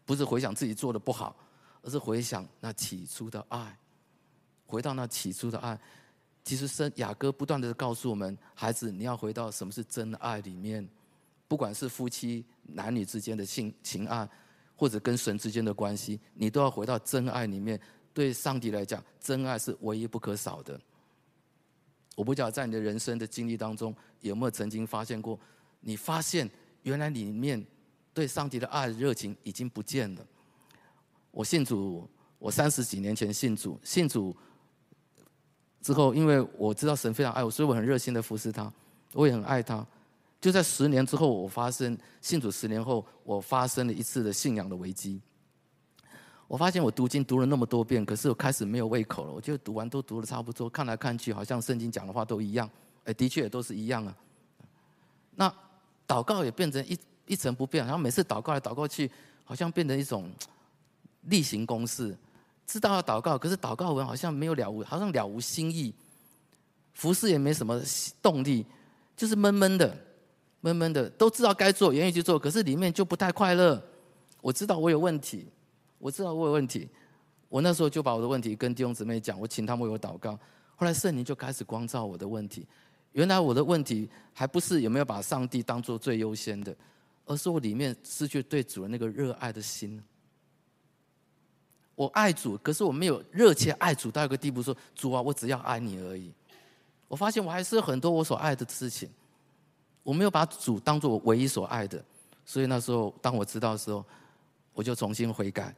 [0.06, 1.36] 不是回想自己做的不好，
[1.82, 3.78] 而是回想那起初的爱。
[4.66, 5.80] 回到那起初的爱。
[6.44, 10.88] 其实，圣雅歌不断的告诉我们：孩子，你要回到什么是真爱里面。
[11.48, 14.30] 不管是夫妻男女之间的性情爱，
[14.76, 17.80] 或者跟神之间的关系，你都要回到真爱里面。
[18.14, 20.80] 对上帝来讲，真爱是唯一不可少的。
[22.16, 25.38] 我不知道在你的人生的经历当中，有没有曾经发现过，
[25.82, 26.50] 你发现
[26.84, 27.64] 原来里面
[28.14, 30.26] 对上帝的爱热情已经不见了。
[31.32, 32.10] 我信主，
[32.40, 34.36] 我三十几年前信主，信主
[35.82, 38.72] 之后，因为我知道神非常爱我，所以我很热心的服侍他，
[39.14, 39.86] 我也很爱他。
[40.40, 45.20] 就在十年之后，我发生信主十年后，我发生了一次的信仰的危机。
[46.48, 49.32] 我发现我读经读了那么多遍，可是我开始没有胃口了。
[49.32, 52.70] 我觉得读完都读的差不多，看来看去好像圣经讲的话都一样，
[53.04, 54.16] 哎，的确也都是一样啊。
[55.36, 55.54] 那
[56.08, 59.10] 祷告也变成一一成不变，然后每次祷告来祷告去，
[59.44, 60.32] 好像变成一种
[61.24, 62.16] 例行公事。
[62.68, 65.94] 知道要祷告，可是祷告文好像没有了无，好像了无新意。
[66.94, 67.82] 服侍也没什么
[68.22, 68.66] 动力，
[69.18, 69.98] 就是闷闷的。
[70.62, 73.80] 闷闷的，都知道该做，愿意去做，可是里面就不太快乐。
[74.42, 75.48] 我知道我有问题，
[75.98, 76.90] 我知道我有问题。
[77.48, 80.38] 我那时候就把我的问题跟弟兄姊妹讲，我请他们为我祷告。
[80.76, 82.68] 后来圣灵就开始光照我的问题。
[83.14, 86.76] 原来我的问题还不是有没有把上帝当做最优先的，
[87.26, 90.04] 而是我里面失去对主的那个热爱的心。
[91.96, 96.30] 我爱主，可是我没有热切爱主到一个地步，说主啊，我只要爱你而已。
[97.08, 99.10] 我发现我还是很多我所爱的事情。
[100.04, 102.04] 我没有把主当做我唯一所爱的，
[102.44, 104.04] 所以那时候当我知道的时候，
[104.74, 105.74] 我就重新悔改。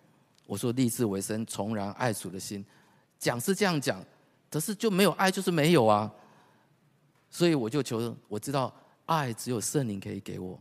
[0.48, 2.66] 我说立志为生，重燃爱主的心。
[3.20, 4.04] 讲是这样讲，
[4.50, 6.12] 可是就没有爱就是没有啊。
[7.30, 8.74] 所以我就求，我知道
[9.06, 10.60] 爱只有圣灵可以给我。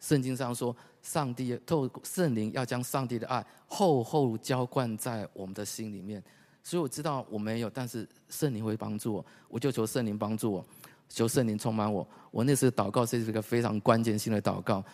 [0.00, 6.22] 圣经上说，上帝透过圣灵要将上帝的爱厚厚浇灌在我们的心里面。
[6.62, 10.64] 所以我知道我没有，但是圣灵会帮助我，我就求圣灵帮助我。
[11.08, 14.84] 求圣灵充满我，我那时祷告是一个非常关键性的祷告。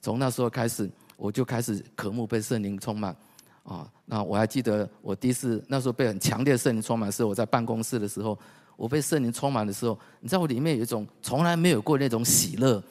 [0.00, 3.16] 从那时候开始，我就开始渴慕被圣灵充满。
[3.62, 8.38] 啊，那我还记得我第一次那时候被很强烈的圣灵充满，是我在办公室的时候，
[8.76, 12.82] 我被圣灵充满的时候，你知道我里面有一种从来没有过那种喜乐，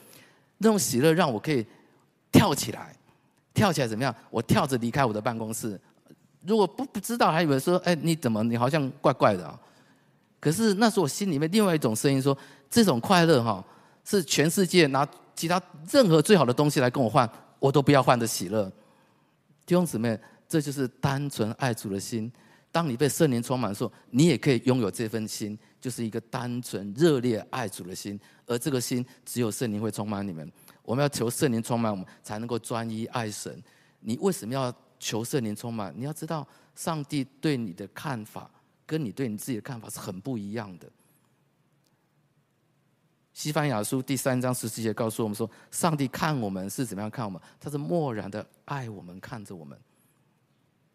[0.58, 1.66] 那种喜乐让我可以
[2.30, 2.96] 跳起来，
[3.52, 4.14] 跳起来怎么样？
[4.30, 5.80] 我跳着离开我的办公室。
[6.46, 9.58] 如果不不知道，还以为说，哎，你怎么你好像怪怪的啊？
[10.40, 12.36] 可是那时候我心里面另外一种声音说。
[12.74, 13.62] 这种快乐哈，
[14.02, 15.06] 是全世界拿
[15.36, 15.60] 其他
[15.90, 18.64] 任何最好的东西来跟我换，我都不要换的喜乐。
[19.66, 20.18] 弟兄姊妹，
[20.52, 22.30] 这就是单纯爱主的心。
[22.70, 28.20] 当你被圣灵充满的时候，你也可以拥有这份心，就是一个单纯热烈爱主的心。
[28.46, 30.52] 而这个心，只有圣灵会充满你们。
[30.82, 33.62] 我们要求圣灵充满我们，才能够专一爱神。
[34.00, 35.90] 你为什么要求圣灵充满？
[35.96, 38.50] 你要知道，上帝对你的看法，
[38.84, 40.86] 跟你对你自己的看法是很不一样的。
[43.32, 47.40] 西番雅书第三章十四节告诉我们说：“上帝看我们是怎么样看我们？
[47.58, 49.78] 他是默然的爱我们，看着我们。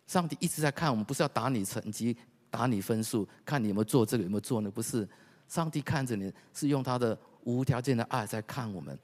[0.08, 2.16] 上帝一直在看我们，不是要打你成绩、
[2.50, 5.08] 打你分数，看你有没有做这个，有没有做那，不是。
[5.48, 8.98] 上帝看着你是用他的无条件的爱在看我们。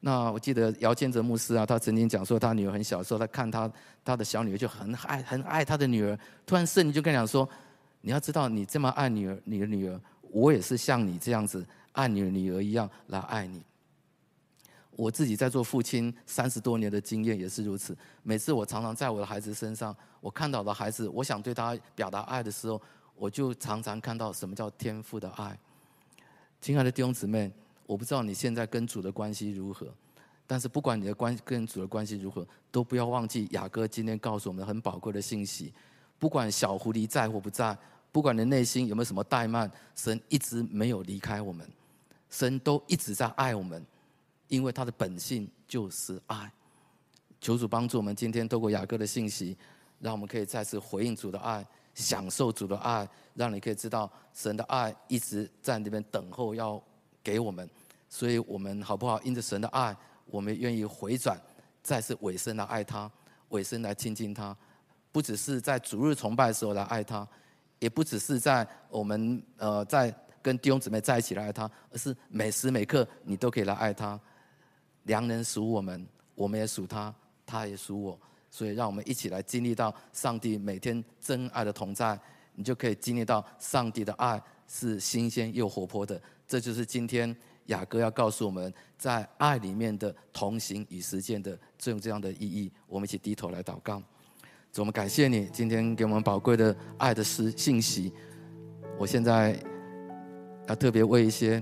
[0.00, 3.70] 那我记得姚建泽牧师啊，他曾经讲说，他女儿很小的时候，他看他
[4.04, 6.18] 他的小女儿就很爱很爱他的女儿。
[6.46, 7.48] 突然圣灵就跟他讲说：
[8.00, 10.00] 你要知道，你这么爱女儿，你的女儿，
[10.30, 13.60] 我也是像你这样子。”爱你的女儿一样来爱你。
[15.00, 17.96] 我自己在做父亲三十多年的经验也是如此。
[18.22, 22.78] 每次我常常在我的孩子身上，我看到的孩子，我想对他表达爱的时候，
[23.16, 25.58] 我就常常看到什么叫天赋的爱。
[26.60, 27.50] 亲爱的弟兄姊妹，
[27.86, 29.88] 我不知道你现在跟主的关系如何，
[30.46, 35.72] 但是不管你的关跟主的关系如何，都不要忘记雅哥今天告诉我们很宝贵的信息。
[36.18, 37.74] 不管小狐狸在或不在，
[38.12, 41.66] 不管你内心有没有什么怠慢，神一直没有离开我们。
[42.28, 43.82] 神都一直在爱我们，
[44.50, 46.52] 因为他的本性就是爱。
[47.40, 49.56] 求主帮助我们，今天透过雅各的信息，
[50.00, 56.82] 让我们可以再次回应主的爱，享受主的爱，让你可以知道神的爱一直在那边等候要
[57.22, 57.66] 给我们。
[58.10, 59.18] 所以，我们好不好？
[59.22, 59.96] 因着神的爱，
[60.26, 61.40] 我们愿意回转，
[61.82, 63.10] 再次委身来爱他，
[63.50, 64.54] 委身来亲近他。
[65.12, 67.26] 不只是在主日崇拜的时候来爱他，
[67.78, 70.14] 也不只是在我们呃在。
[70.42, 74.18] 跟弟兄姊妹在一起来爱他，而是每时每刻你都可以来爱他。
[75.10, 76.06] 良人属我们，
[76.36, 77.12] 我们也属他，
[77.44, 78.16] 他也属我。
[78.48, 82.16] 所以，让我们一起来经历到上帝每天真爱的同在，
[82.54, 86.20] 你就可以经历到上帝的爱是新鲜又活泼的。
[86.46, 87.34] 这就是今天
[87.66, 92.70] 雅各要告诉我们在爱里面的同行与实践的这种这样的意义。
[92.86, 94.00] 我们一起低头来祷告。
[94.72, 98.12] 主，我们感谢你今天给我们宝贵的爱的实信息。
[98.96, 99.60] 我现在。
[100.68, 101.60] 要特别为一些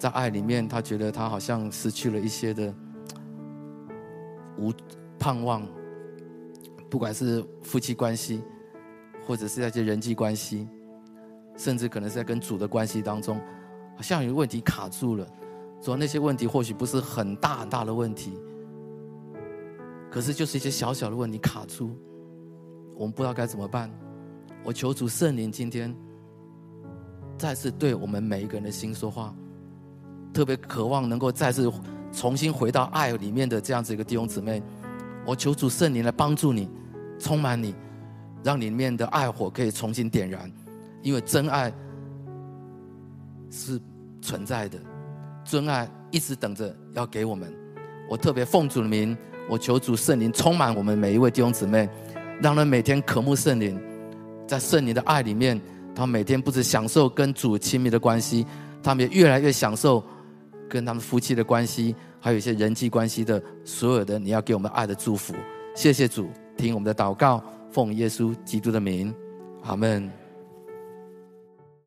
[0.00, 2.74] 在爱里面，他觉得他好像失去了一些的
[4.56, 4.72] 无
[5.18, 5.62] 盼望，
[6.88, 8.42] 不管是夫妻关系，
[9.26, 10.66] 或者是在一些人际关系，
[11.54, 13.38] 甚至可能是在跟主的关系当中，
[13.94, 15.26] 好像有问题卡住了。
[15.82, 18.32] 说那些问题或许不是很大很大的问题，
[20.10, 21.90] 可是就是一些小小的问题卡住，
[22.96, 23.90] 我们不知道该怎么办。
[24.64, 25.94] 我求主圣灵今天
[27.36, 29.36] 再次对我们每一个人的心说话，
[30.32, 31.70] 特别渴望能够再次
[32.12, 34.62] 重新回到爱里面的这样子一个弟兄姊妹，
[35.24, 36.68] 我求主圣灵来帮助你，
[37.18, 37.74] 充满你，
[38.42, 40.50] 让里面的爱火可以重新点燃，
[41.02, 41.72] 因为真爱
[43.50, 43.80] 是
[44.22, 44.78] 存在的。
[45.44, 47.52] 真爱一直等着要给我们，
[48.08, 49.16] 我特别奉主的名，
[49.48, 51.88] 我求主圣灵充满我们每一位弟兄姊妹，
[52.40, 53.80] 让人每天渴慕圣灵，
[54.46, 55.60] 在圣灵的爱里面，
[55.94, 58.46] 他们每天不止享受跟主亲密的关系，
[58.82, 60.04] 他们也越来越享受
[60.70, 65.34] 跟他们夫妻的关系，还有一些人际关系的所有的你要给我们爱的祝福。
[65.74, 69.12] 谢谢主，听我们的祷告，奉耶稣基督的名，
[69.64, 70.19] 阿门。